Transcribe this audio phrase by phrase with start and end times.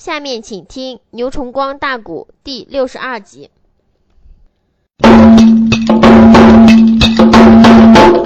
[0.00, 3.50] 下面请听《牛崇光大鼓》第六十二集。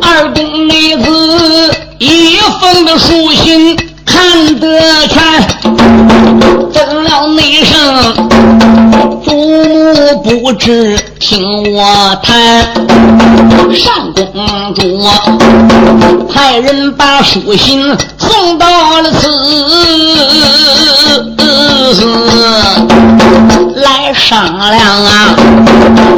[0.00, 3.76] 二公妹子一封的书信
[4.06, 5.20] 看得全，
[6.72, 7.74] 问了内声，
[9.24, 12.62] 祖母不知听我谈。
[13.74, 14.24] 上公
[14.74, 15.02] 主
[16.32, 17.82] 派人把书信
[18.18, 18.66] 送到
[19.00, 19.26] 了此，
[23.76, 25.34] 来商量啊，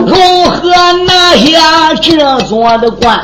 [0.06, 0.16] 如
[0.50, 0.68] 何
[1.06, 3.18] 拿下这座的关。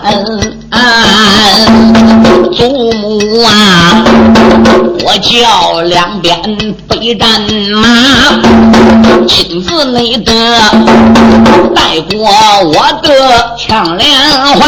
[2.54, 4.04] 祖母啊，
[5.04, 6.40] 我叫两边
[6.88, 7.28] 备战
[7.73, 7.88] 马，
[9.26, 10.32] 亲自是你的
[11.74, 12.28] 带过
[12.64, 14.06] 我的枪连
[14.54, 14.60] 环。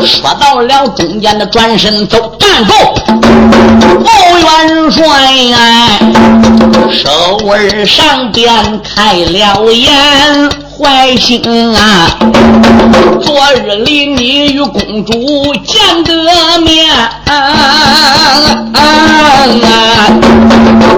[0.00, 2.72] 说到了中间的转身走，站住！
[3.98, 5.58] 穆元帅呀，
[6.90, 7.10] 手
[7.48, 10.63] 儿上边开了眼。
[10.76, 11.40] 怀心
[11.76, 12.18] 啊！
[13.22, 15.12] 昨日里你与公主
[15.64, 16.12] 见得
[16.62, 16.90] 面，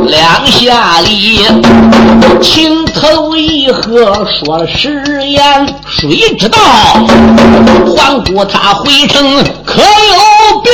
[0.06, 1.44] 两下里
[2.40, 6.58] 情投意合，说誓言，谁知道
[7.86, 10.72] 皇姑她回城可有变？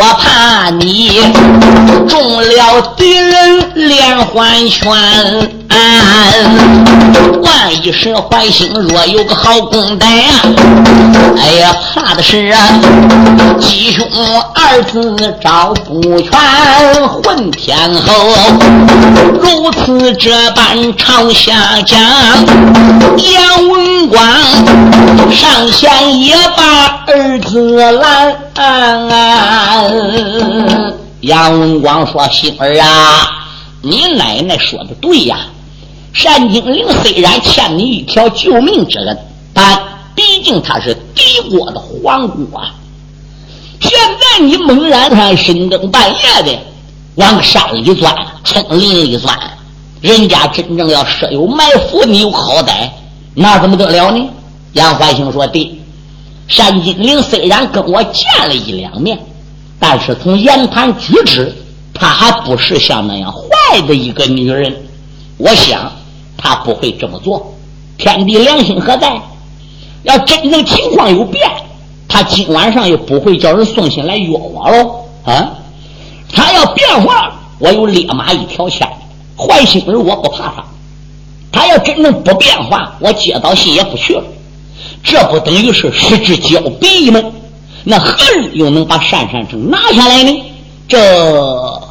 [0.00, 1.20] 我怕你
[2.08, 4.86] 中了敌人连环拳，
[7.42, 10.28] 万一是怀心若有个好公歹呀，
[11.38, 12.68] 哎呀，怕的是啊，
[13.58, 14.06] 吉凶
[14.54, 16.38] 二字找不全，
[17.22, 18.12] 混天后
[19.40, 21.98] 如此这般朝下讲，
[23.16, 24.20] 杨文广
[25.32, 26.62] 上前也把
[27.06, 28.36] 儿子拦。
[31.22, 33.37] 杨文广说：“星儿啊，
[33.82, 35.46] 你奶奶说的对呀。
[36.24, 39.18] 单金玲虽然欠你一条救命之恩，
[39.52, 39.78] 但
[40.14, 42.74] 毕竟她是敌国的皇姑啊。
[43.80, 46.58] 现在你猛然他深更半夜的
[47.14, 48.12] 往山里钻，
[48.42, 49.38] 从林里钻，
[50.00, 52.90] 人家真正要设有埋伏，你有好歹，
[53.34, 54.28] 那怎么得了呢？”
[54.74, 55.78] 杨怀兴说：“对。”
[56.56, 59.18] 单金玲虽然跟我见了一两面，
[59.78, 61.54] 但是从言谈举止，
[61.94, 63.30] 她还不是像那样
[63.70, 64.74] 爱的一个女人。
[65.36, 65.92] 我想
[66.36, 67.54] 她不会这么做。
[67.96, 69.20] 天地良心何在？
[70.04, 71.48] 要真正情况有变，
[72.06, 75.04] 她今晚上也不会叫人送信来约我喽。
[75.24, 75.50] 啊，
[76.32, 78.88] 她要变化，我有烈马一条枪。
[79.36, 80.64] 坏心人我不怕她。
[81.50, 84.24] 她要真正不变化，我接到信也不去了。
[85.02, 87.20] 这不等于是失之交臂吗？
[87.84, 90.44] 那何人又能把单善成拿下来呢？
[90.86, 91.87] 这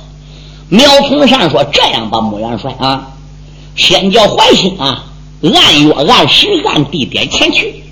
[0.70, 3.08] 苗从善说：“这样吧，穆元帅啊，
[3.76, 5.06] 先叫怀兴啊，
[5.42, 7.84] 按约按时按地点前去。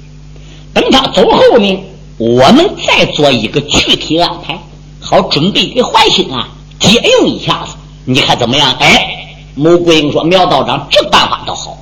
[0.73, 1.83] 等他走后呢，
[2.17, 4.59] 我们再做一个具体安排，
[4.99, 6.49] 好准备给怀兴啊
[6.79, 7.75] 接应一下子。
[8.03, 11.77] 你看怎么样？”哎，穆桂英说：“苗道长，这办法倒好，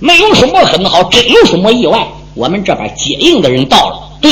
[0.00, 4.30] 没有什么很好，真有什么意外。”我们这边接应的人到了，对，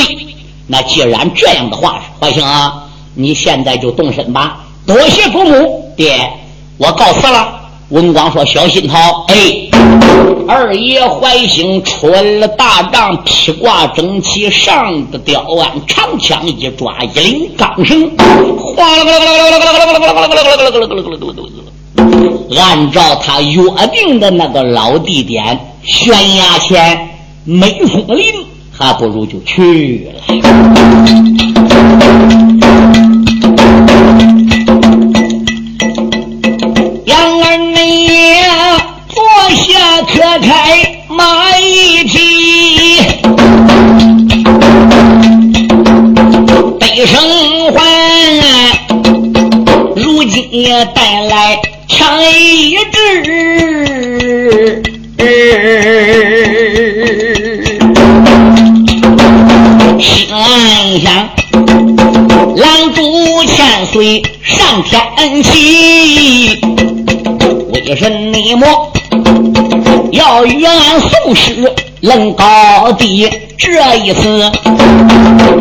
[0.65, 2.85] 那既然这样的话，怀兴啊，
[3.15, 4.63] 你现在就动身吧。
[4.85, 6.31] 多谢祖母，爹，
[6.77, 7.55] 我告辞了。
[7.89, 9.35] 文广说：“小心桃，哎，
[10.47, 21.37] 二爷怀兴出了大帐，披挂整齐，上的吊鞍，长枪一抓，一领钢绳，哗啦啦啦啦啦啦啦啦啦啦啦啦啦啦啦啦
[22.53, 27.09] 啦按照他约定的那个老地点，悬崖前。”
[27.49, 28.25] 没风林，
[28.77, 30.21] 还不如就去了。
[40.07, 42.17] 可开马一匹，
[46.79, 47.19] 背生
[47.73, 47.77] 还，
[49.95, 52.97] 如今也带来枪一支。
[59.99, 61.29] 心暗想，
[62.55, 65.49] 拦住千岁上天去，
[67.73, 68.91] 为神内魔
[70.11, 74.51] 要与俺宋师论高低，这一次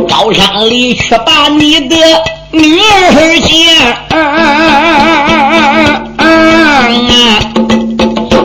[0.08, 1.96] 高山里去把你的
[2.50, 3.96] 女儿见。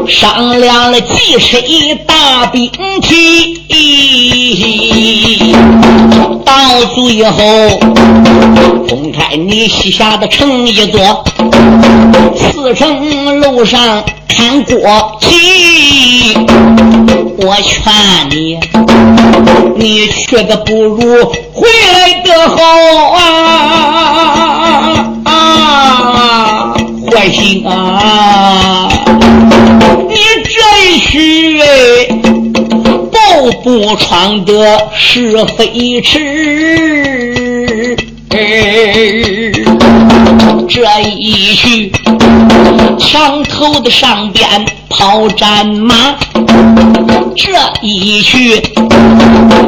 [0.07, 2.69] 商量了几谁大兵
[3.01, 3.61] 器，
[6.45, 6.53] 到
[6.95, 7.79] 最后，
[8.89, 11.23] 公开你西夏的城一座，
[12.35, 14.03] 四城楼上
[14.35, 14.75] 看国
[15.21, 16.35] 旗。
[17.37, 17.91] 我劝
[18.29, 18.59] 你，
[19.75, 22.57] 你去的不如回来的好
[23.15, 23.19] 啊
[25.25, 26.73] 啊！
[27.11, 28.89] 坏心啊！
[30.07, 30.51] 你这
[30.91, 31.11] 一去。
[33.63, 34.51] 不闯的
[34.95, 36.17] 是非池，
[40.73, 41.91] 这一去。
[42.97, 46.15] 墙头的上边跑战马，
[47.35, 47.51] 这
[47.81, 48.63] 一去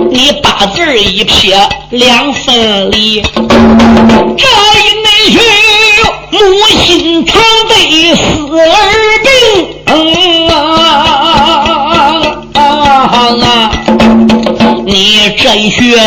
[0.10, 1.60] 你八字一撇
[1.90, 4.46] 两分离，这
[4.80, 5.40] 一内去
[6.32, 6.40] 母
[6.86, 8.24] 心常被死
[8.58, 8.64] 儿
[9.26, 9.30] 病
[10.48, 10.50] 啊！
[14.86, 15.98] 你这一去，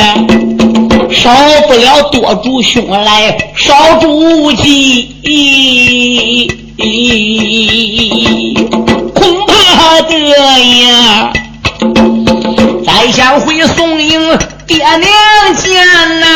[1.16, 1.30] 少
[1.66, 5.16] 不了多主兄来少主计，
[9.14, 11.32] 恐怕的呀，
[12.84, 15.08] 再想回宋营爹娘
[15.56, 15.86] 见
[16.20, 16.26] 呐，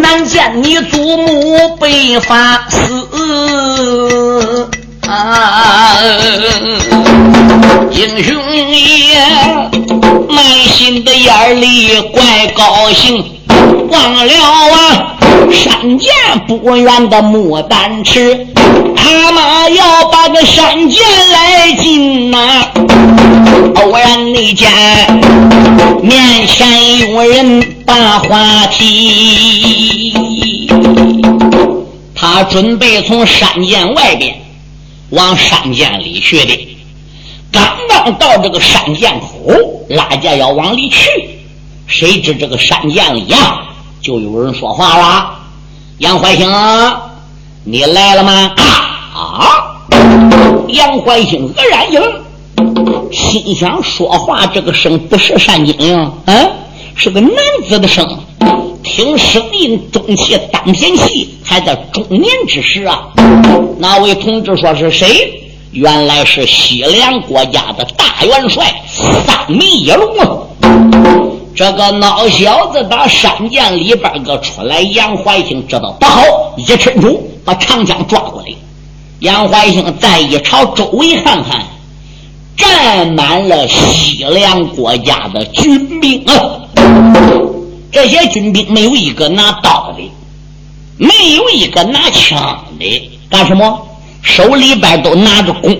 [0.00, 2.78] 难见你祖母被发死。
[5.06, 5.96] 啊！
[7.90, 8.34] 英雄
[8.74, 9.16] 爷
[10.28, 13.24] 满心的眼里怪高兴，
[13.90, 15.16] 忘了啊，
[15.50, 16.10] 山涧
[16.46, 18.46] 不远的牡丹池，
[18.94, 21.02] 他妈要把个山涧
[21.32, 22.70] 来进呐！
[23.76, 24.70] 偶然那见
[26.02, 30.12] 面前有人把话题，
[32.14, 34.34] 他准备从山涧外边。
[35.10, 36.67] 往山涧里去的，
[37.50, 39.52] 刚刚到这个山涧口，
[39.88, 41.08] 拉架要往里去，
[41.86, 43.62] 谁知这个山涧里呀，
[44.00, 45.30] 就有人说话了
[45.98, 46.48] ：“杨怀兴，
[47.64, 48.54] 你来了吗？”
[49.14, 49.74] 啊！
[50.68, 52.12] 杨怀兴愕然一愣，
[53.10, 56.50] 心想：说话这个声不是单金英，嗯，
[56.94, 57.32] 是个男
[57.68, 58.06] 子的声。
[58.84, 63.08] 听声音中气，丹田气，还在中年之时啊！
[63.78, 65.47] 那位同志说是谁？
[65.72, 68.82] 原来是西凉国家的大元帅
[69.26, 70.28] 三明野龙啊！
[71.54, 76.22] 这个孬小子打山涧里边个出来，杨怀兴知道不好，
[76.56, 78.48] 一伸手把长枪抓过来。
[79.20, 81.66] 杨怀兴再一朝周围看看，
[82.56, 86.60] 站满了西凉国家的军兵啊！
[87.90, 90.10] 这些军兵没有一个拿刀的，
[90.96, 93.87] 没有一个拿枪的，干什么？
[94.22, 95.78] 手里边都拿着弓，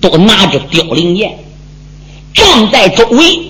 [0.00, 1.38] 都拿着凋零箭，
[2.32, 3.40] 站在周围，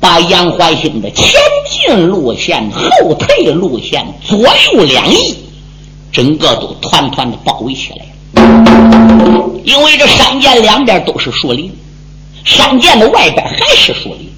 [0.00, 5.36] 把杨怀兴的前进路线、后退路线、左右两翼，
[6.12, 8.04] 整个都团团的包围起来。
[9.64, 11.74] 因为这山涧两边都是树林，
[12.44, 14.30] 山涧的外边还是树林。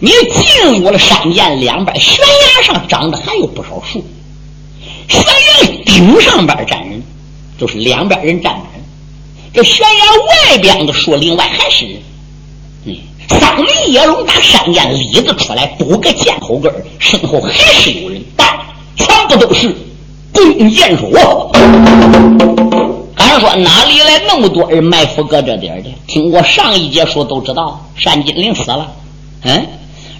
[0.00, 4.04] 你进入了山涧两边悬崖上长的还有不少树，
[5.08, 6.99] 悬崖顶上边站人，
[7.60, 8.64] 就是两边人站满。
[9.52, 12.02] 这悬崖外边的树林外还是人。
[12.86, 12.96] 嗯，
[13.28, 18.48] 三门野龙打山涧里子出来，补个箭后跟身后还是有人，但
[18.96, 19.68] 全部都是
[20.32, 21.52] 弓箭手。
[23.14, 25.90] 敢说哪里来那么多人埋伏搁这点的？
[26.06, 28.90] 听我上一节说都知道，单金陵死了。
[29.42, 29.66] 嗯。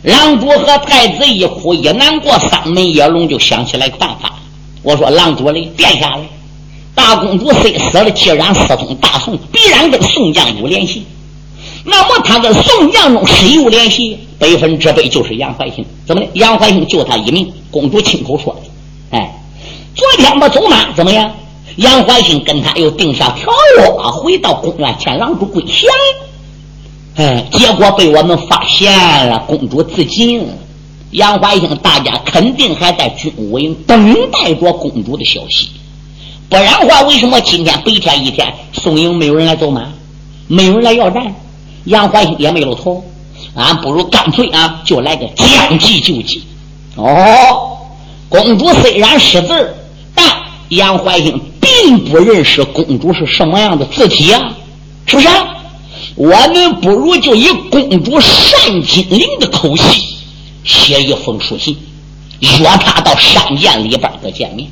[0.03, 4.35] 狼主和太子一哭一难过，三门野龙就想起来办法。
[4.83, 6.23] 我说：“狼主嘞，殿下嘞，
[7.01, 11.07] 大公主虽死了，既然私通大宋，必然跟宋江有联系。
[11.83, 14.19] 那么他跟宋江中谁有联系？
[14.39, 15.83] 百分之百就是杨怀兴。
[16.07, 16.29] 怎么的？
[16.35, 19.17] 杨怀兴救他一命，公主亲口说的。
[19.17, 19.43] 哎，
[19.95, 21.33] 昨天吧走马怎么样？
[21.77, 25.91] 杨怀兴跟他又定下条约，回到宫院见狼主归降。”
[27.17, 28.93] 哎，结果被我们发现
[29.27, 30.47] 了，公主自尽。
[31.13, 35.71] 杨怀兴，大家肯定还在军务营等待着公主的消息。
[36.51, 39.87] 不然话，为什么今天白天一天宋营没有人来走马，
[40.49, 41.33] 没有人来要战，
[41.85, 43.05] 杨怀兴也没露头？
[43.55, 46.43] 俺不如干脆啊，就来个将计就计。
[46.97, 47.79] 哦，
[48.29, 49.77] 公主虽然识字，
[50.13, 50.27] 但
[50.71, 54.53] 杨怀兴并不认识公主是什么样的字体啊，
[55.07, 55.29] 是不是？
[56.17, 60.17] 我们不如就以公主单金陵的口气
[60.65, 61.79] 写一封书信，
[62.41, 64.69] 约他到山涧里边的见面。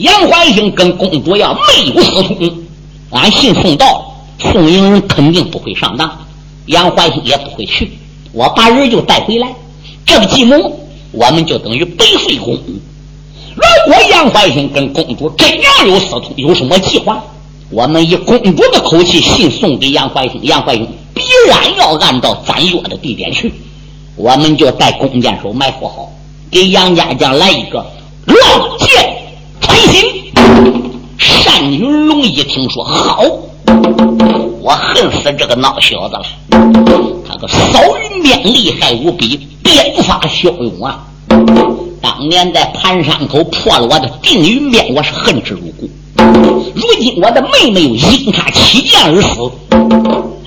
[0.00, 1.60] 杨怀兴跟公主要没
[1.94, 2.58] 有私通，
[3.10, 6.10] 俺信送到，宋英人肯定不会上当，
[6.66, 7.92] 杨怀兴也不会去。
[8.32, 9.48] 我把人就带回来，
[10.06, 10.56] 这个计谋
[11.12, 12.62] 我们就等于白费功夫。
[13.54, 17.22] 如果杨怀兴跟公主真要有私通，有什么计划，
[17.68, 23.52] 我们以公主的口气信送给杨怀兴，杨怀兴必然要按照咱约的地点去，
[24.16, 26.10] 我们就带弓箭手埋伏好，
[26.50, 27.84] 给杨家将来一个
[28.24, 28.38] 乱
[28.78, 29.19] 箭
[29.80, 30.32] 心。
[31.44, 33.22] 单云龙一听说好，
[34.62, 36.24] 我恨死这个孬小子了。
[37.28, 41.06] 他个扫云鞭厉害无比，鞭法骁勇啊！
[42.00, 45.88] 当年在盘山口破了我的定云鞭，我是恨之入骨。
[46.74, 49.50] 如今我的妹妹又因他起剑而死，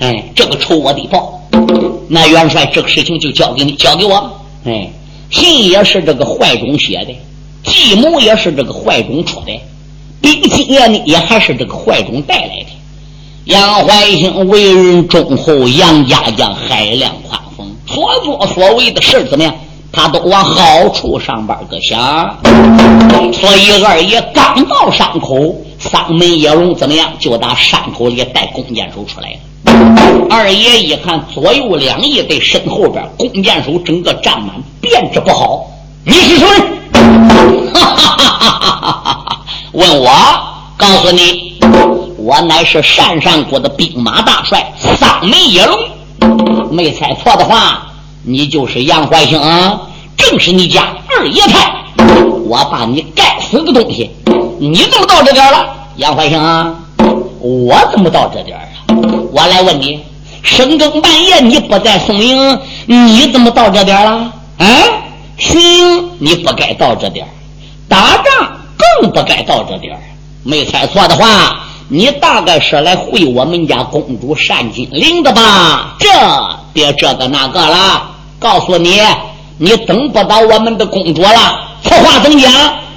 [0.00, 1.40] 哎，这个仇我得报。
[2.08, 4.30] 那元帅，这个事情就交给你，交给我。
[4.64, 4.90] 哎，
[5.30, 7.14] 信也是这个坏种写的，
[7.64, 9.52] 计谋也是这个坏种出的。
[10.20, 12.66] 兵经验呢，也还是这个坏种带来的。
[13.44, 19.54] 杨怀兴为人忠厚，杨家将海量宽宏，所作所为的事怎么样？
[19.92, 22.36] 他都往好处上边个想。
[23.32, 27.12] 所以二爷刚到山口，三门野龙怎么样？
[27.18, 30.26] 就打山口里带弓箭手出来了。
[30.30, 35.66] 二爷一看左右两翼在身后边，弓箭手整个站满，便知不好。
[36.04, 36.46] 你是谁？
[37.74, 39.40] 哈哈哈哈哈哈！
[39.72, 40.10] 问我，
[40.76, 41.58] 告诉你，
[42.16, 45.78] 我乃是单山国的兵马大帅三门野龙。
[46.70, 47.86] 没猜错的话，
[48.22, 49.80] 你就是杨怀兴，啊
[50.16, 51.72] 正是你家二爷派。
[52.46, 54.10] 我把你该死的东西，
[54.58, 55.66] 你怎么到这点了？
[55.96, 56.74] 杨怀兴，啊
[57.40, 58.64] 我怎么到这点了？
[59.32, 60.00] 我来问你，
[60.42, 64.32] 深更半夜你不在松营，你怎么到这点了？
[64.58, 64.66] 啊，
[66.24, 67.28] 你不该到这点，
[67.86, 68.50] 打仗。
[69.00, 70.00] 更不该到这点儿，
[70.42, 75.94] 没猜错的话，你大概是来会我们家公主单金玲的吧？
[75.98, 76.08] 这
[76.72, 78.02] 别这个那个了，
[78.38, 79.00] 告诉你，
[79.58, 81.60] 你等不到我们的公主了。
[81.82, 82.50] 此话怎讲？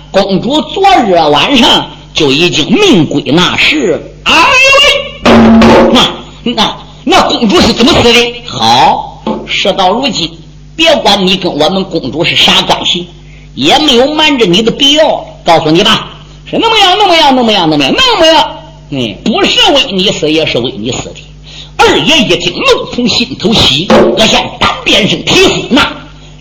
[0.09, 4.01] 公主昨日晚上就已经命归那时。
[4.23, 8.43] 哎呦喂，那那那公主是怎么死的？
[8.47, 10.31] 好，事到如今，
[10.75, 13.07] 别管你跟我们公主是啥关系，
[13.57, 15.25] 也没有瞒着你的必要。
[15.43, 16.09] 告诉你吧，
[16.49, 18.57] 是那么样，那么样，那么样，那么样，那么样。
[18.89, 21.15] 嗯，不是为你死，也是为你死的。
[21.77, 25.89] 二爷一听，怒从心头起，我向单边上提死，那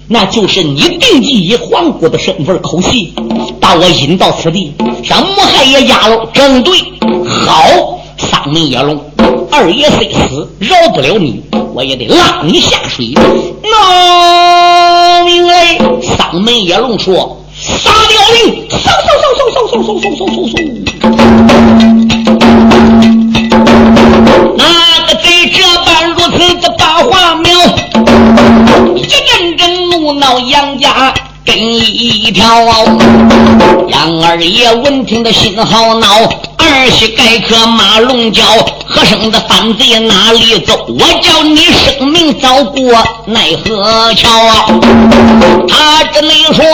[0.09, 3.13] 那就是你定计以皇姑的身份口戏，
[3.61, 4.73] 把我引到此地，
[5.05, 6.27] 让母害也压了。
[6.33, 6.75] 正对，
[7.25, 9.01] 好，三门野龙，
[9.51, 11.43] 二爷虽死，饶不了你，
[11.75, 13.13] 我也得拉你下水。
[13.63, 17.43] 闹命来，三门野龙说。
[17.59, 18.69] 杀掉你！
[18.69, 20.55] 嗖嗖嗖嗖嗖嗖嗖嗖嗖嗖嗖！
[24.59, 24.63] 那
[25.07, 25.57] 个贼这
[25.87, 27.51] 般如此的把话苗，
[28.95, 31.15] 一阵阵怒恼杨家
[31.47, 32.45] 跟一条。
[33.89, 36.07] 杨二爷闻听的心好恼，
[36.77, 38.43] 儿媳该克马龙叫，
[38.87, 40.87] 何生的反贼哪里走？
[40.89, 42.83] 我叫你生命遭过
[43.27, 44.67] 奈何桥啊？
[45.67, 46.65] 他这你说，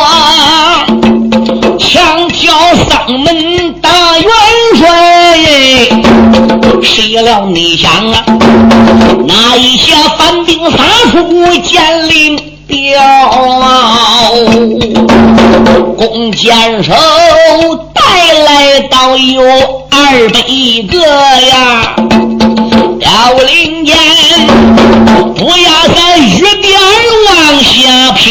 [1.79, 2.53] 强挑
[2.89, 4.29] 丧门大元
[4.77, 4.89] 帅，
[6.83, 8.25] 谁料你想啊，
[9.27, 10.79] 那一下反兵杀
[11.13, 12.39] 出剑灵。
[15.97, 16.93] 弓箭手
[18.13, 19.43] 带来到有
[19.91, 20.43] 二百
[20.91, 20.99] 个
[21.47, 21.97] 呀，
[23.01, 23.97] 凋零间
[25.35, 26.79] 不要在雨点
[27.31, 28.29] 往下飘。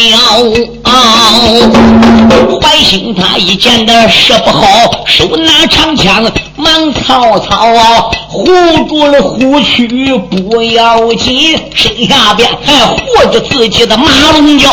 [2.60, 4.64] 怀兴他一见的事不好，
[5.04, 8.46] 手拿长枪忙曹操啊护
[8.88, 14.70] 住了虎躯不要紧，身下边还护着自己的马龙腰。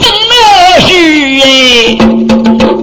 [0.00, 0.34] 怎么
[0.80, 0.94] 是
[1.44, 1.98] 哎？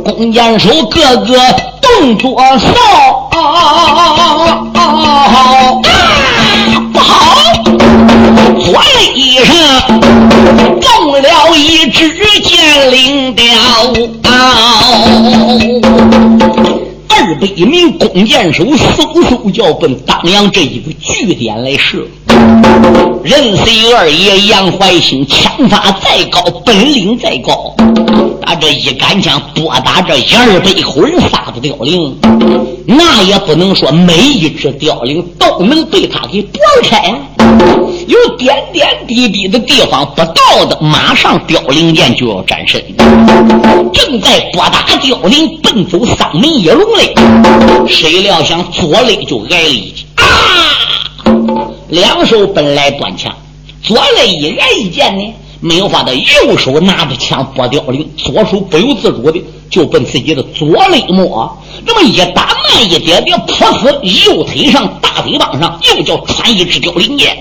[0.04, 1.36] 弓箭手个个
[1.82, 3.38] 动作骚，不
[4.80, 5.82] 好！
[8.60, 9.52] 左肋上
[10.80, 12.00] 中了一支
[12.42, 13.44] 箭翎雕，
[17.10, 18.78] 二百名弓箭手嗖
[19.14, 22.08] 嗖叫奔当阳这一个据点来射。
[23.24, 27.76] 任谁二爷杨怀兴枪法再高，本领再高，
[28.42, 32.16] 打这一杆枪拨打这一二百口人仨的凋零，
[32.86, 37.14] 那也不能说每一只凋零都能被他给拨开。
[38.08, 42.80] 有点点滴滴的地方不到的，马上凋零剑就要斩身。
[43.92, 47.16] 正在拨打凋零奔走三门一龙嘞，
[47.88, 50.24] 谁料想左肋就挨了一击啊！
[51.96, 53.34] 两手本来短枪，
[53.82, 55.34] 左肋一挨一剑呢，
[55.66, 61.58] 没有法的，右手拿着枪拨凋零，左手不由自主的就奔自己的左肋摸，
[61.88, 67.36] 这么一打慢一点点，扑死右腿上大腿膀上，又叫穿一只凋零剑。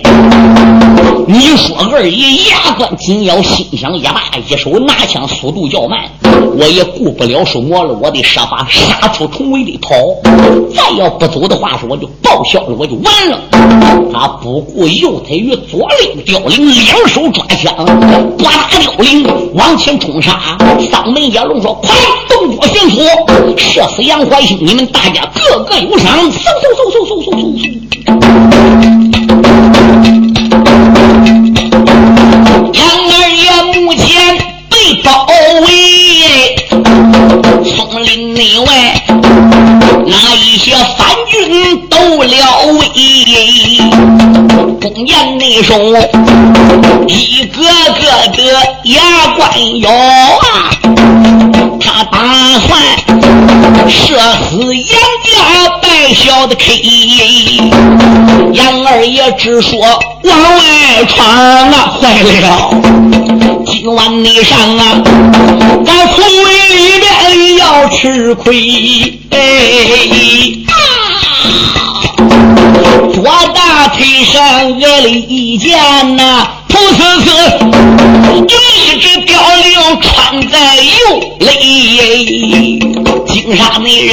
[1.27, 6.01] 你说二爷牙关紧咬，心想也罢，一手拿枪，速度较慢，
[6.57, 9.95] 我也顾不了手磨了，我得设法杀出重围的跑。
[10.75, 13.39] 再要不走的话，说我就报销了，我就完了。
[14.13, 17.75] 他不顾右腿与左肋凋零，两手抓枪，
[18.39, 20.57] 刮打凋零，往前冲杀。
[20.91, 21.95] 嗓门野龙说：“快，
[22.29, 23.01] 动作迅速，
[23.57, 24.59] 射死杨怀兴！
[24.61, 26.41] 你们大家个个有赏！”嗖嗖
[26.77, 27.75] 嗖嗖嗖嗖嗖。
[32.73, 33.43] 杨二爷
[33.81, 34.03] 目前
[34.69, 35.27] 被包
[35.63, 35.67] 围
[37.65, 37.73] 松
[38.05, 39.05] 林内外，
[40.07, 42.33] 那一些反军都了
[42.79, 42.81] 围。
[44.81, 45.75] 公言内手，
[49.35, 50.71] 牙关咬啊，
[51.81, 52.19] 他打
[52.61, 52.71] 算
[53.89, 54.17] 射
[54.49, 54.87] 死杨
[55.25, 56.83] 家败小的 K。
[58.53, 62.71] 杨二爷只说往外闯啊，坏了。
[63.67, 65.03] 今晚你上啊，
[65.85, 69.19] 咱从围里边要吃亏。
[73.13, 73.25] 左
[73.55, 74.43] 大腿上
[74.81, 77.31] 挨了一箭呐，噗呲呲，
[78.37, 79.14] 有一只
[80.43, 81.49] 在右肋。
[83.27, 84.11] 金沙美人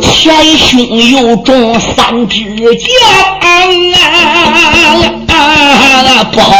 [0.00, 0.78] 前胸
[1.10, 2.38] 又中三支
[2.76, 2.88] 箭
[5.28, 6.52] 啊，不好！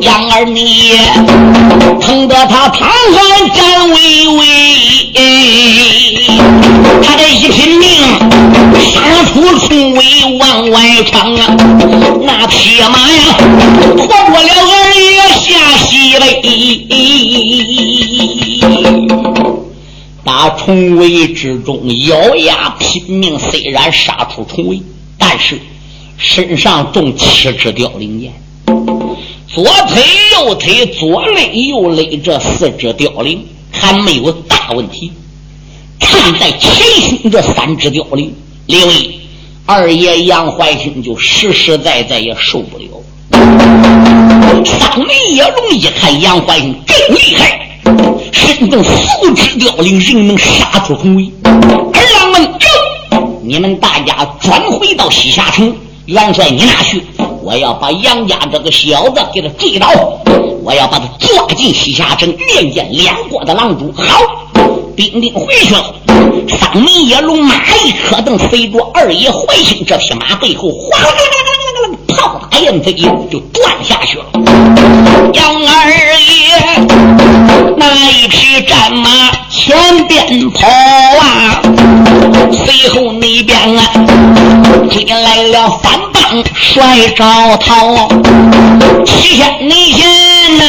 [0.00, 0.92] 杨儿你
[2.00, 3.16] 疼得他瘫痪
[3.54, 3.94] 站巍
[4.28, 4.40] 巍，
[7.02, 7.88] 他这一拼命
[8.78, 9.00] 杀
[9.32, 9.32] 出
[9.66, 9.98] 重围
[10.38, 10.76] 往外
[11.10, 11.56] 闯啊！
[12.22, 13.20] 那铁马呀，
[13.96, 14.48] 活过了
[20.68, 24.82] 重围之中咬牙拼命，虽然杀出重围，
[25.16, 25.58] 但是
[26.18, 28.34] 身上中七支凋零箭。
[29.46, 30.02] 左腿、
[30.34, 35.10] 右腿、左肋、右肋，这四只凋零还没有大问题。
[35.98, 38.34] 看在前胸这三只凋零，
[38.66, 38.94] 另外
[39.64, 42.88] 二爷杨怀兴就实实在在也受不了。
[44.66, 47.67] 三眉野龙一看杨怀兴更厉害，
[48.32, 51.32] 身中四只凋零，仍能杀出重围。
[51.44, 52.48] 儿郎们，
[53.42, 55.74] 你们大家转回到西夏城，
[56.06, 57.02] 元帅你拿去。
[57.42, 59.88] 我要把杨家这个小子给他追倒，
[60.62, 63.92] 我要把他抓进西夏城，面见两国的狼主。
[63.96, 64.20] 好，
[64.94, 65.94] 兵丁回去了。
[66.48, 74.24] 三门野龙马一磕蹬，随着二爷怀兴这匹马背后，哗啦啦啦啦啦啦，炮打燕飞就断下去了。
[75.32, 76.58] 杨二爷
[77.78, 81.62] 那一匹战马前边跑啊，
[82.64, 83.80] 随后那边啊
[84.90, 85.98] 追来了反。
[86.54, 87.24] 帅招
[87.56, 88.06] 逃，
[89.06, 90.06] 七天内前
[90.58, 90.62] 呐，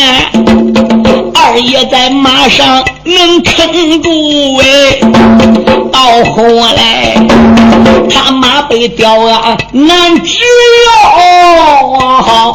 [1.34, 4.10] 二爷在马上能撑住
[4.62, 4.64] 哎，
[5.92, 7.14] 到后来
[8.10, 10.38] 他马被吊啊难治
[10.86, 12.54] 哟，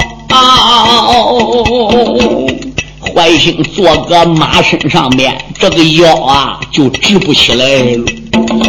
[3.14, 8.05] 怀星坐个马身上面，这个腰啊就直不起来了，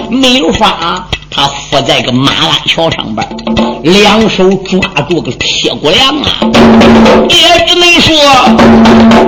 [0.10, 1.08] 没有法。
[1.32, 3.28] 他伏在个马鞍桥上边，
[3.84, 4.80] 两手抓
[5.10, 6.40] 住个铁骨梁啊！
[7.28, 8.16] 也只能说，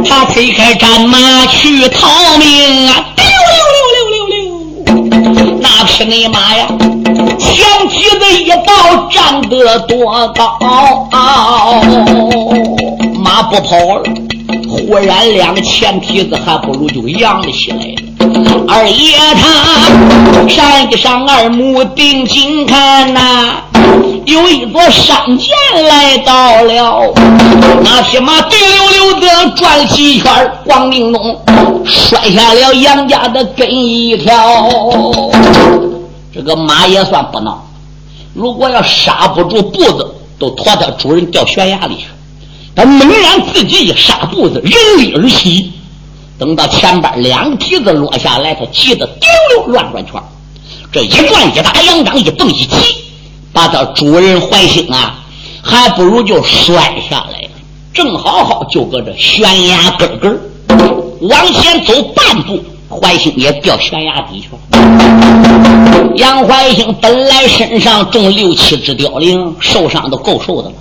[0.08, 3.06] 他推开战马去逃命啊！
[3.18, 6.66] 溜溜溜溜溜溜，那匹内马呀，
[7.38, 10.58] 前蹄子一抱，站得多高？
[13.22, 14.04] 马不跑了，
[14.88, 18.66] 果然两个前蹄子还不如就扬了起来了。
[18.70, 23.64] 二爷他山上二目定睛看呐，
[24.26, 25.50] 有一座山涧
[25.90, 27.14] 来到了，
[27.84, 31.38] 那匹马滴溜溜的转几圈，黄明东
[31.84, 34.70] 摔下了杨家的根一条。
[36.34, 37.56] 这个马也算不孬，
[38.34, 42.06] 如果要刹不住步子，都拖他主人掉悬崖里去。
[42.78, 45.74] 他猛然自己一刹步子，人力而起。
[46.38, 50.22] 等到前边两蹄子落下来，他急得丢溜乱转圈
[50.92, 52.98] 这一转一打洋掌，一蹦一起，
[53.52, 55.26] 把他主人怀兴啊，
[55.64, 57.50] 还不如就摔下来了。
[57.96, 60.40] 正好好就搁这悬崖根根
[61.22, 64.60] 往前走半步，怀兴也掉悬崖底去了。
[66.18, 70.76] 杨怀兴本来身上中六七只凋零，受伤都够受的了。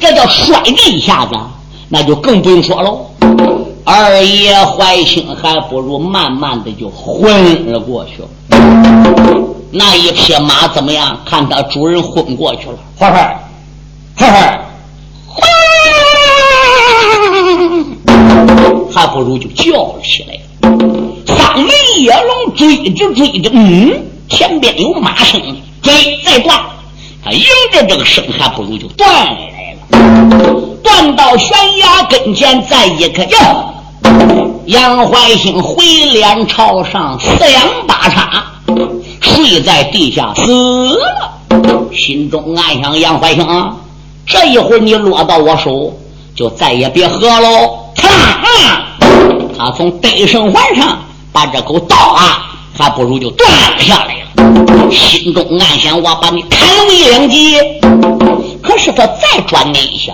[0.00, 1.34] 这叫摔这一下子，
[1.88, 3.06] 那就更不用说喽。
[3.84, 8.28] 二爷怀心，还不如慢慢的就昏了过去了。
[9.70, 11.20] 那一匹马怎么样？
[11.24, 13.34] 看他主人昏过去了，花花，
[14.16, 14.58] 花花，
[18.92, 20.36] 还不如就叫了起来。
[21.26, 25.40] 三门野龙追着追着，嗯，前边有马声，
[25.82, 25.92] 追
[26.24, 26.60] 再断，
[27.24, 27.40] 他迎
[27.72, 29.38] 着这个声，还不如就断了。
[29.90, 33.36] 断到悬崖跟前，再一看，哟。
[34.66, 38.44] 杨怀兴回脸朝上，四仰八叉，
[39.20, 41.32] 睡在地下死了。
[41.92, 43.46] 心中暗想：杨怀兴，
[44.26, 45.92] 这一会儿你落到我手，
[46.34, 47.78] 就再也别喝喽。
[49.56, 50.98] 他从背绳环上
[51.32, 52.46] 把这口刀啊，
[52.76, 54.90] 还不如就断了下来了。
[54.90, 57.80] 心中暗想：我把你砍为两截。
[58.86, 60.12] 可是他再转念一下，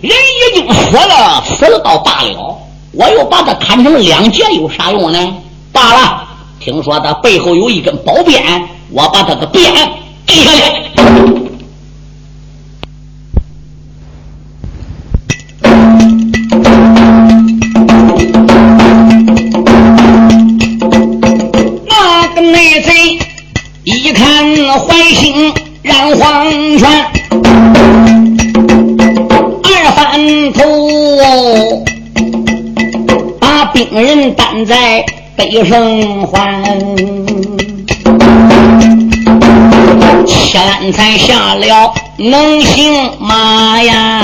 [0.00, 2.56] 人已经死了，死了倒罢了。
[2.92, 5.34] 我又把他砍成两截，有啥用呢？
[5.72, 6.22] 罢了，
[6.60, 9.72] 听说他背后有一根宝鞭，我把他的鞭
[10.24, 10.82] 给下来。
[21.88, 23.18] 那个内贼
[23.82, 26.88] 一看怀心染黄泉，
[29.96, 30.62] 二翻头。
[33.72, 35.04] 病人担在
[35.36, 35.78] 背上
[36.26, 36.62] 还，
[40.24, 44.22] 钱财下了能行吗呀？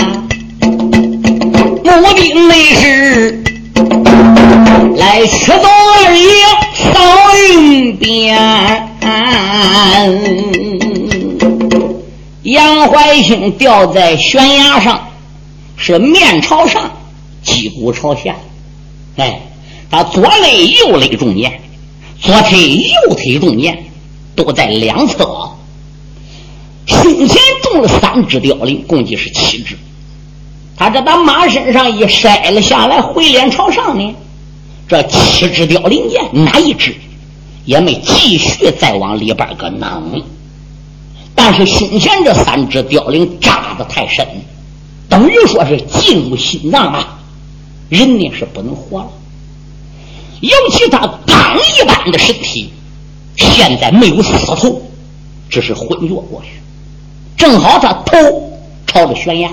[0.63, 3.43] 目的没事，
[4.97, 6.29] 来吃走二爷
[6.75, 6.99] 扫
[7.51, 8.39] 云边。
[12.45, 14.99] 杨怀兴吊在悬崖上，
[15.83, 16.93] 是面朝上，
[17.43, 18.37] 脊骨朝下。
[19.17, 19.41] 哎，
[19.91, 21.61] 他左肋右肋中间，
[22.21, 23.87] 左腿右腿中间，
[24.37, 25.51] 都在两侧。
[26.87, 29.77] 胸前中了三只凋零，共计是七只。
[30.77, 34.15] 他这把马身上一筛了下来，回脸朝上呢，
[34.87, 36.95] 这七只凋零箭哪一只
[37.65, 40.23] 也没继续再往里边个弄。
[41.35, 44.25] 但是胸前这三只凋零扎的太深，
[45.13, 47.19] 等于说是进入心脏啊。
[47.91, 49.13] 人呢是不能活了，
[50.41, 52.73] 尤其他钢一般的身体，
[53.37, 54.81] 现在没有死头，
[55.51, 56.53] 只是昏厥过去。
[57.37, 59.51] 正好他头朝着悬崖，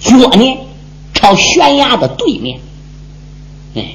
[0.00, 0.58] 脚呢
[1.14, 2.58] 朝悬崖的对面。
[3.76, 3.94] 哎，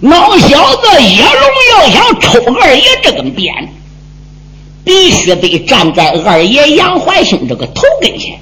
[0.00, 1.40] 老小子野龙
[1.72, 3.72] 要想抽二爷这根鞭，
[4.84, 8.38] 必须得站在二爷杨怀兴这个头跟前，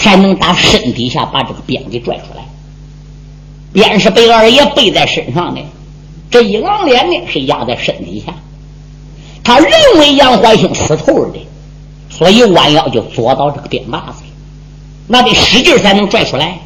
[0.00, 2.44] 才能打身底下把这个鞭给拽出来。
[3.72, 5.60] 鞭是被二爷背在身上的，
[6.30, 8.34] 这一昂脸呢是压在身底下。
[9.44, 11.38] 他认为杨怀兴死透了的，
[12.10, 14.30] 所以弯腰就坐到这个鞭把子里，
[15.06, 16.58] 那得使劲才能拽出来。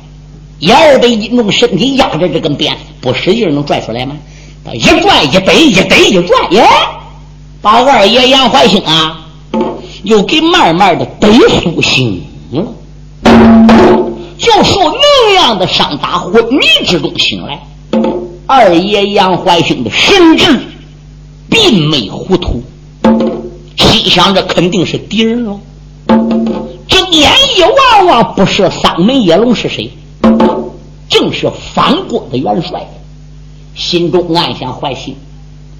[0.59, 4.17] 一二得弄身体压着这根鞭，不使劲能拽出来吗？
[4.65, 6.67] 他一拽一逮一逮一拽，耶，
[7.61, 9.27] 把二爷杨怀兴啊，
[10.05, 11.29] 又给慢慢的逮
[11.63, 12.65] 苏醒了。
[14.39, 17.63] 就受那样的伤打，昏迷之中醒来，
[18.47, 20.61] 二爷杨怀兴的神智
[21.49, 22.63] 并没糊涂，
[23.77, 25.61] 心想着肯定是敌人喽。
[26.07, 29.91] 睁眼一望望，不是三门野龙是谁？
[31.09, 32.87] 正是反国的元帅。
[33.75, 35.17] 心中暗想：怀心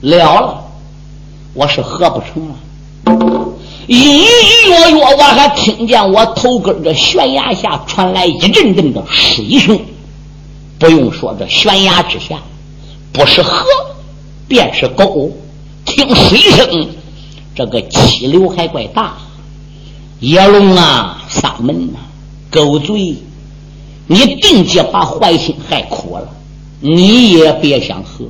[0.01, 0.65] 了了，
[1.53, 3.44] 我是合不成了。
[3.87, 4.25] 隐隐
[4.69, 9.79] 约约，我还听见我头根这悬崖下传来一阵阵的水声。
[10.79, 12.43] 不用说，这悬崖之下
[13.13, 13.65] 不是河，
[14.49, 15.31] 便是沟。
[15.85, 16.89] 听水声，
[17.55, 19.15] 这个气流还怪大。
[20.21, 21.99] 野龙啊，三门呐，
[22.51, 23.17] 狗嘴，
[24.07, 26.29] 你定计把坏心害苦了，
[26.81, 28.25] 你也别想喝。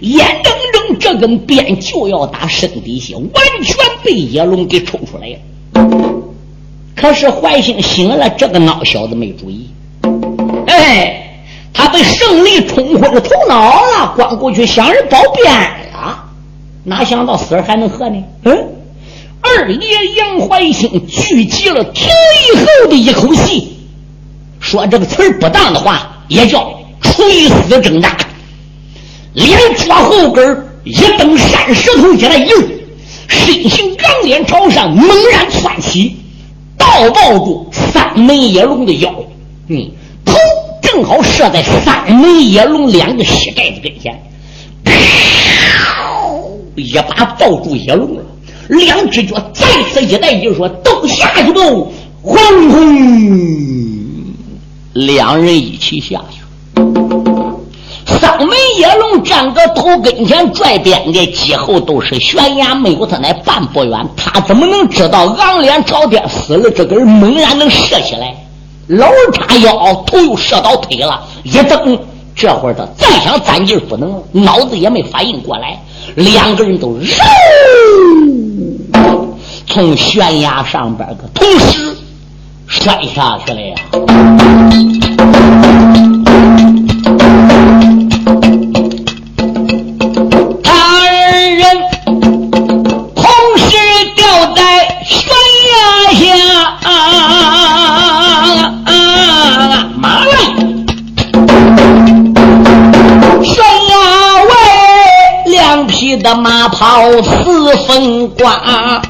[0.00, 5.38] 眼睁睁这根鞭就要打身底下，完全被野龙给抽出来了。
[6.94, 9.70] 可是怀兴醒了，这个孬小子没注意。
[10.66, 15.52] 哎，他被胜利冲昏了头脑了，光过去想人保鞭
[15.92, 16.24] 了，
[16.84, 18.22] 哪想到死人还能喝呢？
[18.44, 18.68] 嗯，
[19.40, 22.04] 二爷杨怀兴聚集了最
[22.56, 23.76] 后的一口气，
[24.58, 26.68] 说这个词儿不当的话，也叫
[27.00, 28.16] 垂死挣扎。
[29.38, 32.48] 连脚后跟一蹬山石头起来，一
[33.28, 36.16] 身形仰脸朝上，猛然窜起，
[36.76, 39.14] 倒抱住三门野龙的腰，
[39.68, 39.90] 嗯，
[40.24, 40.34] 头
[40.82, 44.20] 正好射在三门野龙两个膝盖子跟前，
[46.74, 48.22] 一把抱住野龙了，
[48.68, 51.60] 两只脚再次一带一说都下去吧，
[52.22, 52.36] 轰
[52.70, 53.78] 轰，
[54.94, 56.37] 两人一起下去。
[58.20, 64.08] 三门野龙站个头跟前拽鞭的，几后都是悬崖，没有他那半步远。
[64.16, 66.70] 他怎么能知道昂脸朝天死了？
[66.70, 68.34] 这根猛然能射起来，
[68.88, 71.22] 老叉腰，头又射到腿了。
[71.44, 71.98] 一蹬，
[72.34, 75.80] 这会儿他再想攒劲不能，脑子也没反应过来，
[76.14, 76.98] 两个人都肉
[79.66, 81.96] 从悬崖上边个同时
[82.66, 83.76] 摔下去了呀。
[106.48, 109.02] 马跑四分挂，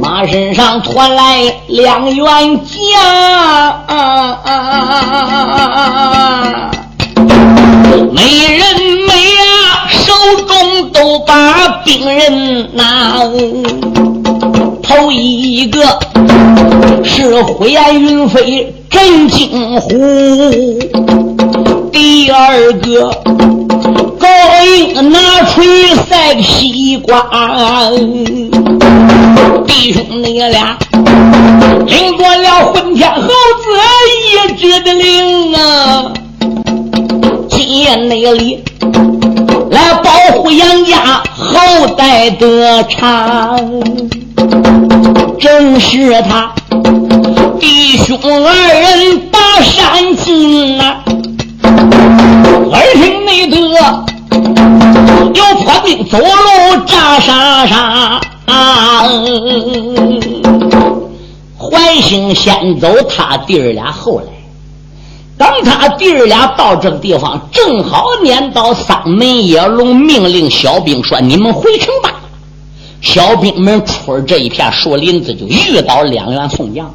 [0.00, 2.26] 马身上驮来两员
[2.64, 2.74] 将，
[8.10, 8.64] 美人
[9.06, 9.42] 美呀，
[9.90, 10.12] 手
[10.48, 13.14] 中都把兵刃拿。
[14.82, 16.00] 头一个
[17.04, 19.88] 是灰烟云飞震惊呼。
[21.92, 23.10] 第二个
[25.10, 27.90] 拿锤赛西瓜，
[29.66, 30.76] 弟兄你俩
[31.86, 33.28] 领过了混天猴子
[34.48, 36.12] 一支的令啊，
[37.48, 38.62] 今夜那里
[39.70, 43.58] 来保护杨家后代得长，
[45.40, 46.52] 正是他
[47.58, 51.02] 弟兄二人把山进啊。
[52.72, 53.56] 耳听内得
[55.34, 58.20] 有破兵走路扎沙沙，
[61.58, 64.26] 怀兴先走，他弟儿俩后来。
[65.38, 72.14] 等他弟儿俩到这个地方，正好撵到三门野龙，命令小兵说：“你们回城吧。”
[73.00, 76.92] 小兵们出这一片树林子，就遇到两员宋将。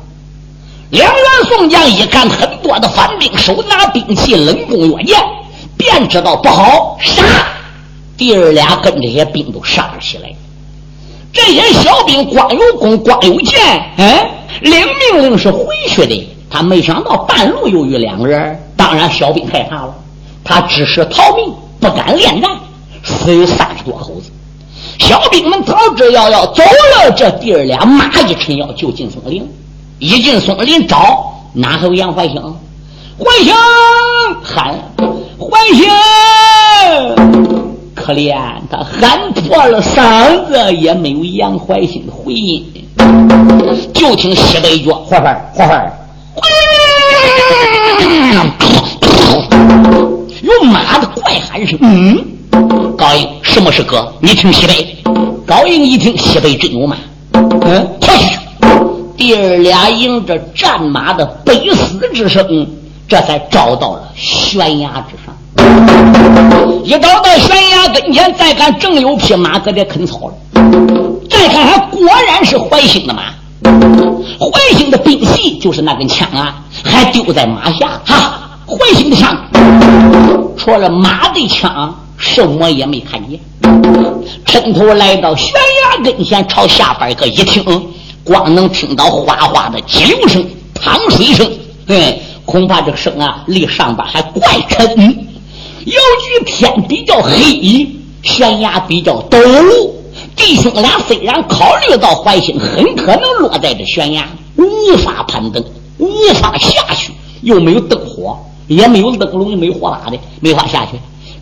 [0.90, 5.22] 两员宋将一看很多的反兵，手拿兵器，冷弓跃箭，
[5.76, 7.24] 便知道不好，杀！
[8.18, 10.34] 弟儿俩跟这些兵都杀了起来。
[11.32, 13.60] 这些小兵光有弓，光有箭，
[13.98, 14.30] 哎，
[14.62, 14.74] 领
[15.12, 16.28] 命令是回去的。
[16.50, 19.94] 他没想到半路又遇两个人，当然小兵害怕了，
[20.44, 22.50] 他只是逃命，不敢恋战，
[23.04, 24.32] 死有三十多口子。
[24.98, 29.48] 小兵们逃之夭夭走了，这弟儿俩马一沉腰就进松林。
[30.00, 32.42] 一进松林找哪还有杨怀兴？
[33.20, 33.54] 怀兴
[34.44, 34.74] 喊
[35.38, 35.92] 怀兴，
[38.08, 38.38] 可怜
[38.72, 42.66] 他喊破了嗓子也没有杨怀兴的回音，
[43.94, 45.92] 就听西北角哗哗哗哗，
[50.42, 51.78] 有 马的怪喊声。
[51.82, 52.18] 嗯，
[52.98, 54.10] 高英，什么是哥？
[54.22, 54.96] 你听西北。
[55.46, 56.96] 高英一听西北真有马，
[57.34, 58.38] 嗯，跳下去。
[59.18, 62.66] 弟儿俩迎着战马的悲嘶之声，
[63.08, 65.34] 这才找到了悬崖之上。
[66.84, 70.34] 一找到悬崖跟前，再看正有匹马搁这啃草了。
[71.30, 73.34] 再看，还果然是怀兴的马。
[74.40, 78.00] 怀兴的兵器就是那根枪啊，还丢在马下。
[78.06, 79.36] 哈，怀兴的枪，
[80.58, 83.40] 除了马的枪，什么也没看见。
[84.46, 87.64] 伸头来到悬崖跟前，朝下边个一听。
[88.24, 91.50] 光能听到哗哗的激流声、淌水声，
[91.88, 94.88] 嘿，恐怕这个声啊，离上边还怪沉。
[95.84, 97.90] 由于天比较黑，
[98.24, 99.38] 悬崖比较陡，
[100.34, 105.62] 弟兄俩虽然考虑到怀兴很可能落在这悬崖，无法攀登，
[105.98, 110.92] 无法下去，又没有灯火，也没有灯笼，也没有火把的，没法下去，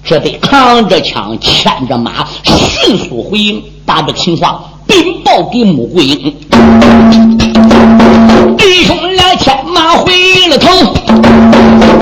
[0.03, 4.71] 这得扛着枪，牵着马，迅速回营，把这情况。
[4.87, 6.35] 禀报给穆桂英，
[8.55, 10.13] 弟兄们天马回
[10.49, 10.69] 了头，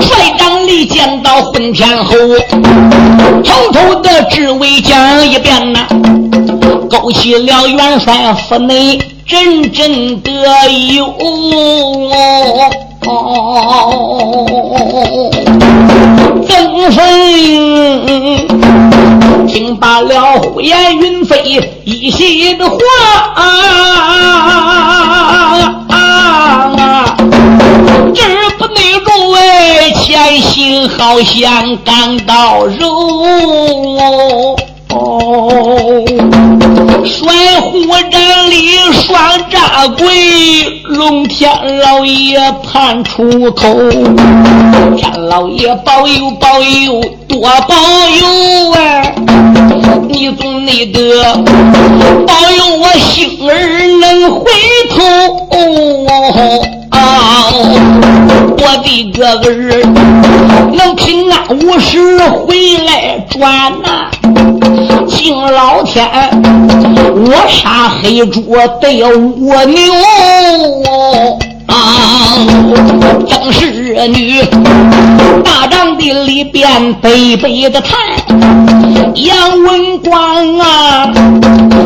[0.00, 2.14] 帅长里见到混天侯，
[3.44, 5.86] 从头的职位讲一遍呐，
[6.88, 10.30] 勾起了元帅府内阵阵的
[10.94, 11.14] 忧。
[16.48, 17.02] 登封
[19.46, 22.78] 听罢了呼延云飞一席的话。
[28.14, 28.22] 这
[28.58, 29.38] 不内诸位
[30.02, 34.56] 前心好像感到肉。
[37.04, 37.70] 帅虎
[38.10, 39.18] 阵里双
[39.50, 40.04] 扎鬼，
[40.84, 43.74] 龙天老爷盼出头。
[44.96, 47.74] 天老爷保佑保佑多保
[48.08, 49.14] 佑哎！
[50.08, 51.34] 你总内得
[52.26, 53.52] 保佑我星儿
[54.00, 54.44] 能回
[54.90, 54.96] 头。
[58.56, 59.82] 我的个儿
[60.72, 64.10] 能平安无事回来转呐！
[65.08, 66.08] 敬老天，
[67.14, 68.42] 我杀黑猪
[68.80, 69.80] 得蜗牛
[71.66, 71.74] 啊！
[73.26, 74.42] 正是女
[75.44, 77.98] 大帐的里边背背的叹，
[79.14, 81.12] 杨文广啊，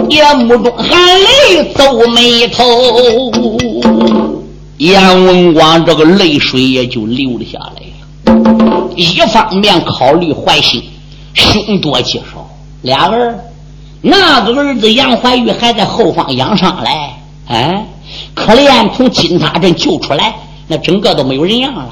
[0.08, 0.88] 眼目中含
[1.20, 2.64] 泪皱眉头。
[4.78, 8.90] 杨文广这个泪水也就流了下来了。
[8.94, 10.82] 一方面考虑怀兴
[11.34, 12.48] 凶多吉少，
[12.82, 13.38] 俩儿，
[14.00, 16.90] 那个儿子杨怀玉还在后方养伤嘞，
[17.48, 17.86] 哎，
[18.34, 20.36] 可怜从金塔镇救出来，
[20.68, 21.90] 那整个都没有人样了。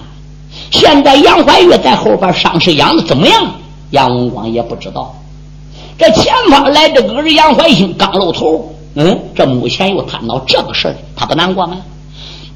[0.71, 3.53] 现在杨怀玉在后边伤势养的怎么样？
[3.91, 5.13] 杨文广也不知道。
[5.99, 11.79] 这前方来这个儿杨怀兴刚露头，嗯，这目前又谈到这个事儿，他不难过吗？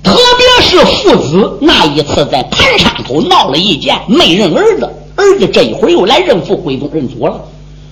[0.03, 7.41] 特别是父子那一次在盘山口闹了一件，没认儿子，儿子这一会儿又来认父归宗认祖了。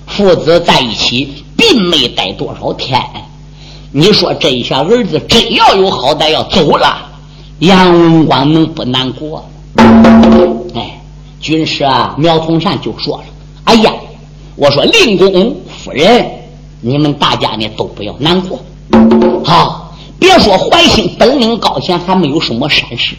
[0.07, 2.99] 父子在一起并没待多少天，
[3.91, 6.97] 你说这一下儿子真要有好歹要走了，
[7.59, 9.47] 杨文广能不难过？
[10.73, 10.99] 哎，
[11.39, 13.23] 军师啊，苗从善就说了
[13.65, 13.93] ：“哎呀，
[14.55, 16.25] 我说令公夫人，
[16.81, 18.59] 你们大家呢都不要难过，
[19.43, 19.85] 好。”
[20.19, 23.15] 别说怀兴本领高强，还没有什么闪失。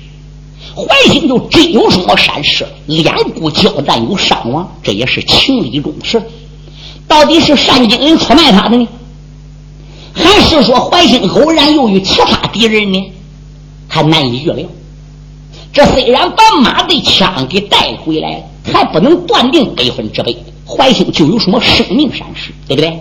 [0.77, 6.23] 怀兴就真有什么闪失，两股交战有伤亡，这也是情理中事。
[7.09, 8.87] 到底是单金人出卖他的呢，
[10.13, 13.13] 还是说怀兴偶然又与其他敌人呢？
[13.89, 14.67] 还难以预料。
[15.73, 20.33] 这虽然把马的枪给带回来，还不能断定百分之百
[20.67, 23.01] 怀兴就有什么生命闪失，对不对？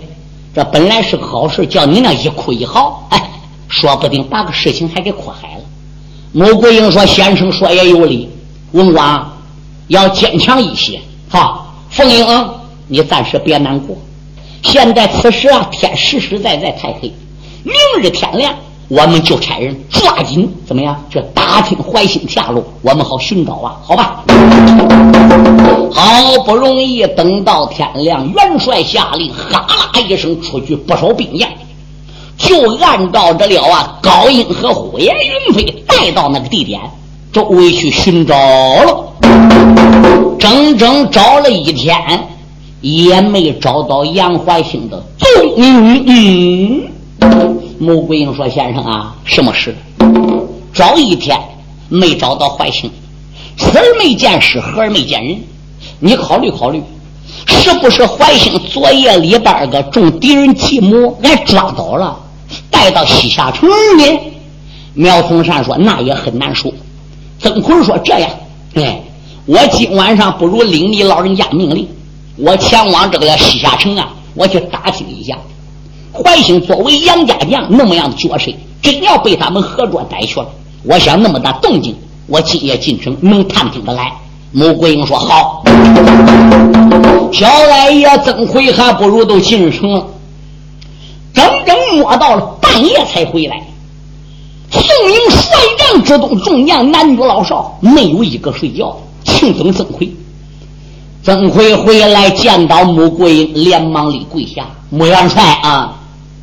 [0.54, 3.30] 这本来是好事，叫你那一哭一嚎，哎。
[3.70, 5.62] 说不定把个事情还给祸害了。
[6.32, 8.28] 穆桂英说：“先生说也有理，
[8.72, 9.32] 文广
[9.86, 11.00] 要坚强一些。
[11.28, 12.48] 哈，凤英，
[12.88, 13.96] 你暂时别难过。
[14.62, 17.12] 现在此时啊，天实实在在太黑。
[17.62, 18.54] 明日天亮，
[18.88, 21.00] 我们就差人抓紧怎么样？
[21.08, 23.76] 这打听怀兴下落，我们好寻找啊。
[23.82, 24.24] 好吧。
[25.92, 31.48] 好不容易等到天亮，元帅下令，哈啦一声出去，不少兵将。
[32.40, 36.80] 就按照着了啊，高英和火焰云飞带到那个地点，
[37.32, 39.12] 周围去寻找了，
[40.38, 41.96] 整整找了一天，
[42.80, 46.90] 也没找到杨怀兴的踪影。
[47.78, 49.76] 穆桂英说：“先生啊，什么事？
[50.72, 51.38] 找一天
[51.88, 52.90] 没找到怀兴，
[53.58, 55.38] 死而没见尸，活而没见人。
[55.98, 56.82] 你考虑考虑，
[57.46, 62.18] 是不是怀兴昨夜里边个中敌人计谋，俺抓到了？”
[62.70, 64.04] 带到西夏城呢？
[64.94, 66.72] 苗从善说：“那也很难说。”
[67.38, 68.30] 曾奎说：“这样，
[68.74, 69.02] 哎，
[69.46, 71.88] 我今晚上不如领你老人家命令，
[72.36, 75.38] 我前往这个西夏城啊，我去打听一下，
[76.12, 78.52] 怀兴作为杨家将那么样的角色，
[78.82, 80.48] 真要被他们合作逮去了，
[80.84, 81.94] 我想那么大动静，
[82.26, 84.12] 我今夜进城能探听得来。”
[84.52, 85.62] 穆桂英说：“好。”
[87.32, 90.04] 小来爷曾奎还不如都进城了。
[91.32, 93.60] 整整摸到了半夜才回来。
[94.70, 98.96] 宋营率帐之中，众将男女老少没有一个睡觉。
[99.24, 100.14] 庆宗曾奎，
[101.24, 105.96] 曾奎回来见到穆桂英，连忙立跪下：“穆元帅啊，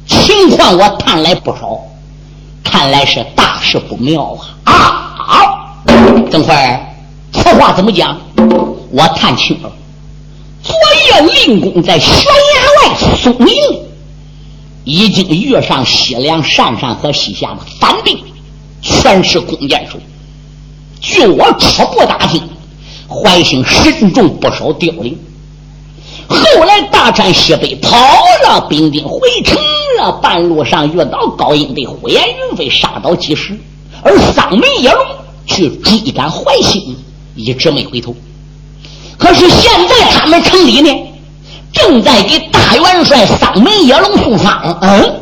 [0.05, 1.79] 情况我探来不少，
[2.61, 4.73] 看来是大事不妙啊！”
[5.15, 5.73] 啊，
[6.29, 6.53] 曾奎，
[7.31, 8.17] 此话怎么讲？
[8.91, 9.71] 我探清了，
[10.61, 10.75] 昨
[11.05, 13.86] 夜令公在悬崖外松营。
[14.87, 18.17] 已经跃上西凉山上和西夏的反兵，
[18.81, 19.99] 全是弓箭手。
[21.01, 22.41] 据我初步打听，
[23.09, 25.19] 怀兴身中不少凋零。
[26.29, 27.97] 后来大战西北，跑
[28.45, 29.57] 了兵丁回城
[29.99, 33.59] 了，半路上遇到高英的火焰云飞，杀倒几十。
[34.01, 35.05] 而桑门野龙
[35.45, 36.95] 去追赶怀兴，
[37.35, 38.15] 一直没回头。
[39.17, 40.89] 可是现在他们城里呢，
[41.77, 44.77] 正在给大元帅丧门野龙送丧。
[44.81, 45.21] 嗯，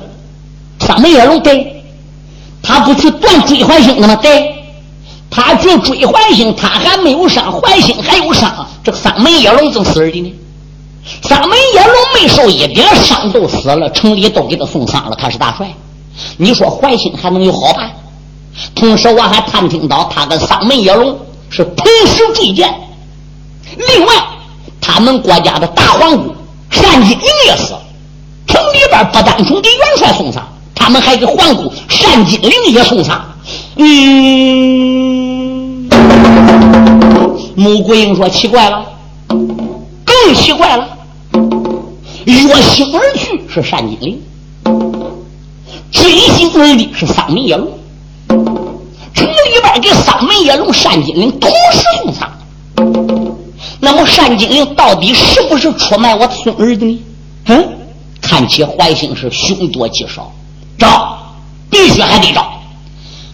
[0.80, 1.84] 丧门野龙对，
[2.62, 4.16] 他不去断追怀星了吗？
[4.16, 4.56] 对，
[5.30, 10.34] 他去追怀星，他还没有伤，怀星还有伤，这个丧门野龙正死的呢。
[11.22, 15.16] 丧门野龙没受一点伤，都死了，城里都给他送丧了。
[15.16, 15.72] 他是大帅，
[16.38, 17.92] 你说怀星还能有好办？
[18.74, 22.74] 同时，我还探听到他跟丧门野龙是同时坠剑。
[23.78, 24.14] 另外，
[24.80, 26.34] 他们国家的大皇姑
[26.82, 27.82] 单金灵也死了。
[28.48, 31.74] 城里边不单纯给元帅送丧，他们还给皇姑
[32.04, 33.26] 单金灵也送丧。
[33.76, 33.86] 嗯，
[37.56, 38.86] 穆桂英说：“奇怪了，
[39.28, 40.88] 更奇怪了。
[42.26, 44.22] 跃星而去是单金灵，
[45.92, 47.68] 追星而的是丧门野龙。”
[49.14, 52.30] 城里边给丧门野龙、单金灵同时送丧，
[53.86, 57.00] 那么单金灵到底是不是出卖我孙儿子呢？
[57.46, 57.64] 嗯，
[58.20, 60.34] 看起怀兴是凶多吉少，
[60.76, 61.20] 找，
[61.70, 62.48] 必须还得找。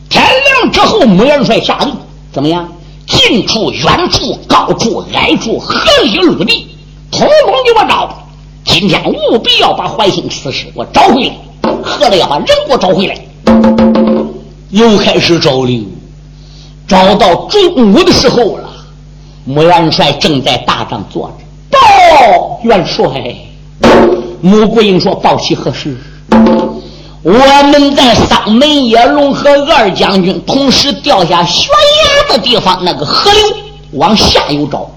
[0.10, 1.96] 天亮之后，穆元帅下令，
[2.34, 2.68] 怎么样？
[3.08, 6.68] 近处、远处、高处、矮处、河里陆地，
[7.10, 8.14] 统统给我找。
[8.66, 11.34] 今天务必要把怀兴此事给我找回来，
[11.82, 13.18] 喝了要把人给我找回来。
[14.72, 15.88] 又开始找了，
[16.86, 18.70] 找到中午的时候了。
[19.44, 23.08] 穆元帅正在大帐坐着，报元帅。
[24.42, 25.98] 穆桂英说：“报喜何事？
[27.24, 27.32] 我
[27.72, 33.42] 们在丧门野龙和二将军同时掉下悬崖的地方，那个河流
[33.94, 34.90] 往下游找，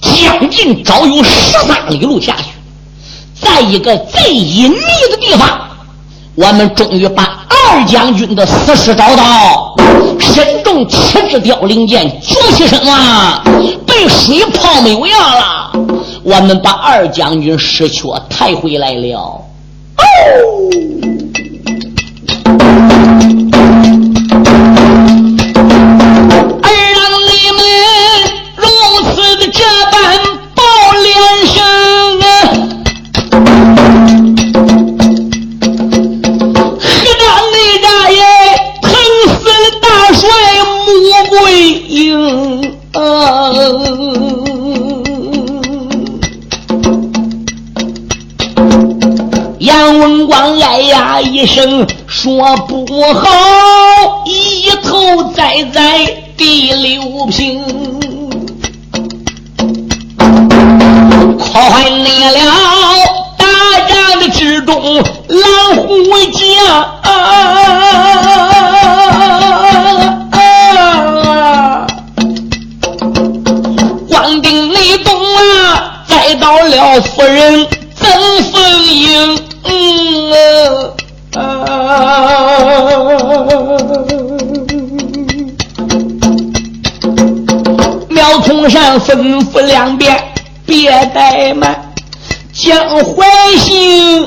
[0.00, 2.44] 将近找有十三里路下去，
[3.40, 4.78] 在一个最隐秘
[5.10, 5.60] 的地方。”
[6.36, 9.74] 我们终于把二将军的死尸找到，
[10.20, 13.42] 身中七支凋零箭，脚起身啊，
[13.86, 15.72] 被水泡没有样了。
[16.22, 19.16] 我们把二将军尸壳抬回来了。
[19.16, 20.04] 哦，
[51.36, 57.62] 一声说不好，一头栽在第六平，
[61.38, 62.40] 快灭了
[63.36, 63.44] 大
[63.86, 65.86] 战的之中狼虎
[66.32, 66.42] 将。
[74.08, 77.66] 光腚内东啊，栽到了夫人
[88.86, 90.16] 苗从山吩咐两边
[90.64, 91.92] 别怠慢，
[92.52, 93.26] 将怀
[93.58, 94.22] 兴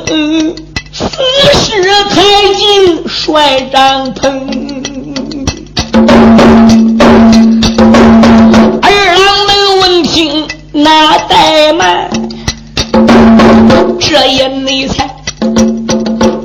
[0.92, 1.06] 死
[1.54, 2.22] 尸抬
[2.56, 4.50] 进帅帐棚。
[8.82, 12.10] 二郎们闻听那怠慢，
[13.98, 15.10] 这也没才。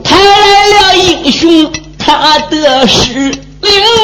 [0.04, 4.03] 抬来了英雄，他的使令。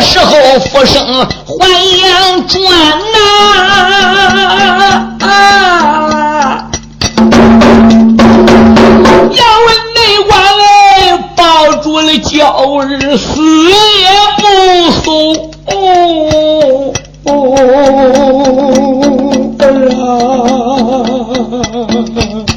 [0.00, 1.04] 时候复生
[1.46, 1.68] 还
[2.02, 2.62] 阳转
[3.12, 3.14] 呐！
[9.30, 11.42] 要问内官哎，抱
[11.82, 12.46] 住了娇
[12.78, 13.40] 儿，死
[13.70, 13.72] 也
[14.38, 14.42] 不
[15.02, 15.04] 松。
[15.66, 16.92] 哦
[22.16, 22.53] 曾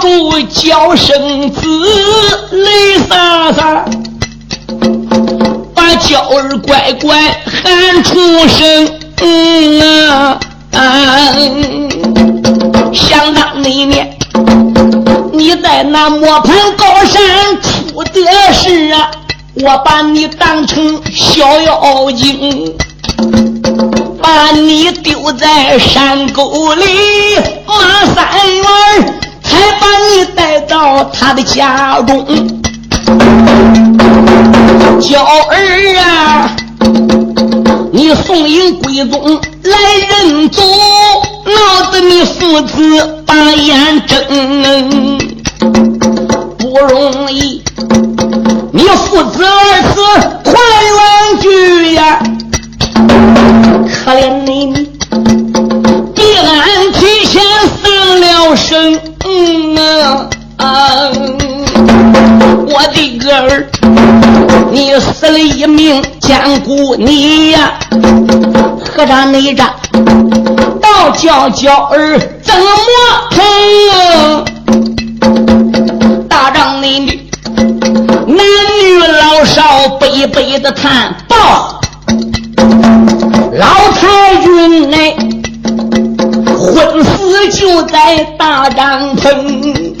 [0.00, 1.60] 住娇生子，
[2.50, 3.84] 泪洒洒，
[5.74, 8.14] 把娇儿乖乖喊出
[8.48, 8.92] 声。
[9.20, 10.38] 嗯啊，
[12.92, 14.16] 想当那年。
[15.32, 19.10] 你在那磨盘高山出的事啊，
[19.54, 22.76] 我把你当成小妖精，
[24.22, 26.84] 把你丢在山沟里，
[27.66, 28.24] 马三
[28.56, 28.64] 元
[29.48, 32.26] 还把你带到他的家中，
[35.00, 36.54] 娇儿啊，
[37.92, 39.76] 你送迎闺宗来
[40.08, 40.60] 认祖，
[41.46, 45.18] 闹得你父子把眼睁，
[46.58, 47.62] 不容易，
[48.72, 50.02] 你父子二死
[50.44, 50.52] 快
[50.94, 52.22] 远去呀，
[54.04, 54.86] 可怜你，你，
[56.36, 57.42] 俺提前
[57.82, 59.07] 丧了生。
[59.30, 59.76] 嗯，
[60.56, 61.10] 啊
[62.66, 63.68] 我的个儿，
[64.72, 67.74] 你死了一命，坚固你呀！
[68.96, 69.70] 和尚内战，
[70.80, 72.66] 道教教儿怎么
[73.30, 73.38] 疼？
[76.28, 77.28] 大仗内女，
[78.26, 81.78] 男女老少悲悲的叹报。
[83.52, 83.66] 老
[84.00, 84.67] 太君
[87.78, 89.94] 就在大帐篷。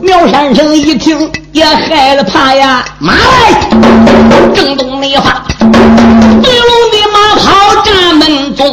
[0.00, 3.68] 苗山生一听也害了怕呀，马来，
[4.54, 8.64] 正东的话，对龙的马跑闸门中，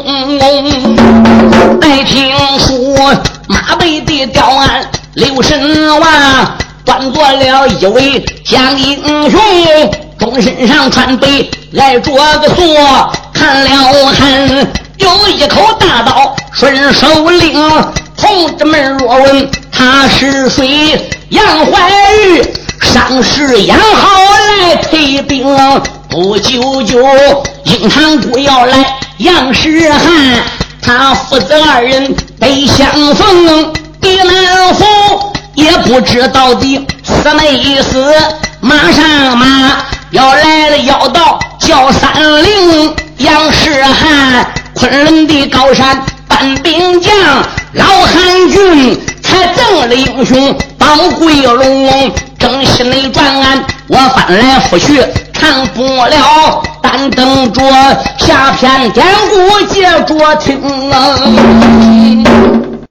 [1.82, 3.14] 待听说
[3.50, 9.42] 马背的吊鞍刘神王端坐了一位将英雄，
[10.18, 13.70] 钟身上穿背挨着个锁，看了
[14.14, 14.68] 看
[15.00, 17.54] 有一口大刀顺手领，
[18.18, 21.10] 同志们若问他是谁？
[21.30, 22.44] 杨怀玉
[22.82, 24.20] 上世养好
[24.60, 25.48] 来退兵，
[26.10, 27.02] 不久就
[27.64, 28.86] 英堂主要来
[29.20, 30.44] 杨世汉，
[30.82, 34.86] 他父子二人得相逢，敌难逢，
[35.54, 38.14] 也不知到底死没死。
[38.60, 39.78] 马上马
[40.12, 42.12] 要来了，要到叫三
[42.44, 47.12] 陵，杨世汉昆仑的高山搬兵将，
[47.74, 48.98] 老汉军。
[49.22, 50.88] 才正了英雄宝
[51.20, 57.62] 贵龙，正心内转安，我翻来覆去看不了，但等着
[58.18, 60.60] 下篇典故接着听。